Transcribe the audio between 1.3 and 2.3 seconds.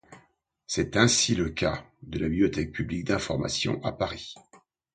le cas de la